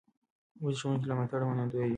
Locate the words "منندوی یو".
1.49-1.89